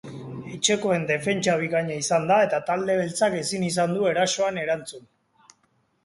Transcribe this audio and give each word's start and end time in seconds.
Etxekoen 0.51 1.03
defentsa 1.09 1.57
bikaina 1.63 1.97
izan 2.03 2.25
da 2.31 2.37
eta 2.45 2.59
talde 2.69 2.95
beltzak 3.01 3.35
ezin 3.41 3.65
izan 3.67 3.93
du 3.97 4.07
erasoan 4.13 4.57
erantzun. 4.63 5.05